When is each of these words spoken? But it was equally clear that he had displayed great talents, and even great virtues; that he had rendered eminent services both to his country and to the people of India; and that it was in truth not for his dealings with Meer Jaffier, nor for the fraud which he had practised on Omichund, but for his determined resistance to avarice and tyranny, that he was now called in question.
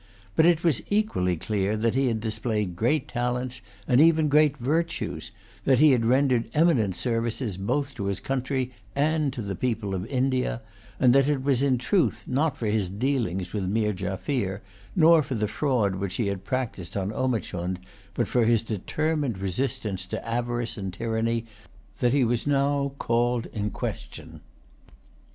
But 0.35 0.47
it 0.47 0.63
was 0.63 0.81
equally 0.91 1.37
clear 1.37 1.77
that 1.77 1.93
he 1.93 2.07
had 2.07 2.19
displayed 2.19 2.75
great 2.75 3.07
talents, 3.07 3.61
and 3.87 4.01
even 4.01 4.29
great 4.29 4.57
virtues; 4.57 5.29
that 5.63 5.77
he 5.77 5.91
had 5.91 6.07
rendered 6.07 6.49
eminent 6.55 6.95
services 6.95 7.55
both 7.55 7.93
to 7.93 8.05
his 8.05 8.19
country 8.19 8.71
and 8.95 9.31
to 9.31 9.43
the 9.43 9.53
people 9.55 9.93
of 9.93 10.07
India; 10.07 10.63
and 10.99 11.13
that 11.13 11.27
it 11.27 11.43
was 11.43 11.61
in 11.61 11.77
truth 11.77 12.23
not 12.25 12.57
for 12.57 12.65
his 12.65 12.89
dealings 12.89 13.53
with 13.53 13.65
Meer 13.69 13.93
Jaffier, 13.93 14.63
nor 14.95 15.21
for 15.21 15.35
the 15.35 15.47
fraud 15.47 15.93
which 15.97 16.15
he 16.15 16.25
had 16.25 16.43
practised 16.45 16.97
on 16.97 17.13
Omichund, 17.13 17.77
but 18.15 18.27
for 18.27 18.45
his 18.45 18.63
determined 18.63 19.37
resistance 19.37 20.07
to 20.07 20.27
avarice 20.27 20.79
and 20.79 20.91
tyranny, 20.91 21.45
that 21.99 22.11
he 22.11 22.23
was 22.25 22.47
now 22.47 22.91
called 22.97 23.45
in 23.53 23.69
question. 23.69 24.41